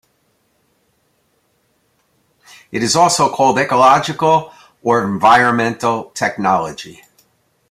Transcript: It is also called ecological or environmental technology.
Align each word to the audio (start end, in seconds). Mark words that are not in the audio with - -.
It 2.71 2.81
is 2.81 2.95
also 2.95 3.29
called 3.31 3.59
ecological 3.59 4.51
or 4.81 5.03
environmental 5.05 6.05
technology. 6.15 7.03